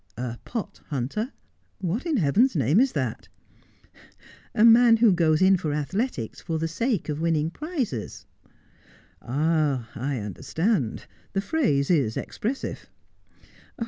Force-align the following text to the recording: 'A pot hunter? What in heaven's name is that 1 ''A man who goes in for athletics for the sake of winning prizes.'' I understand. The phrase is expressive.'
'A 0.17 0.39
pot 0.45 0.81
hunter? 0.87 1.31
What 1.77 2.07
in 2.07 2.17
heaven's 2.17 2.55
name 2.55 2.79
is 2.79 2.93
that 2.93 3.29
1 3.83 3.93
''A 4.55 4.65
man 4.67 4.97
who 4.97 5.11
goes 5.13 5.43
in 5.43 5.57
for 5.57 5.73
athletics 5.75 6.41
for 6.41 6.57
the 6.57 6.67
sake 6.67 7.07
of 7.07 7.21
winning 7.21 7.51
prizes.'' 7.51 8.25
I 9.21 9.77
understand. 10.17 11.05
The 11.33 11.41
phrase 11.41 11.91
is 11.91 12.17
expressive.' 12.17 12.89